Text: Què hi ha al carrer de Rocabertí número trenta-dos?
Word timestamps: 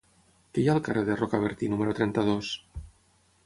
Què 0.55 0.61
hi 0.63 0.69
ha 0.69 0.73
al 0.77 0.81
carrer 0.87 1.03
de 1.11 1.19
Rocabertí 1.21 1.71
número 1.75 1.93
trenta-dos? 2.03 2.53